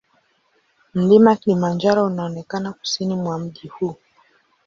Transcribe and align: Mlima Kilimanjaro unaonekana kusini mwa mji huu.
Mlima 0.93 1.35
Kilimanjaro 1.35 2.03
unaonekana 2.05 2.73
kusini 2.73 3.15
mwa 3.15 3.39
mji 3.39 3.67
huu. 3.67 3.95